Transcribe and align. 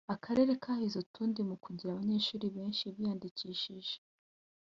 Akarere 0.15 0.51
kahize 0.63 0.95
utundi 0.99 1.39
mu 1.49 1.55
kugira 1.63 1.89
abanyeshuri 1.91 2.45
benshi 2.55 2.85
biyandikishije 2.95 3.95